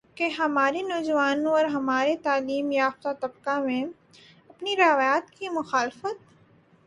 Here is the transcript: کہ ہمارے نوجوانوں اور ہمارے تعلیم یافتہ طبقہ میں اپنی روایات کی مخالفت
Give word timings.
کہ 0.17 0.27
ہمارے 0.29 0.81
نوجوانوں 0.83 1.51
اور 1.51 1.65
ہمارے 1.65 2.15
تعلیم 2.23 2.71
یافتہ 2.71 3.13
طبقہ 3.19 3.59
میں 3.59 3.83
اپنی 4.49 4.75
روایات 4.75 5.29
کی 5.31 5.49
مخالفت 5.49 6.23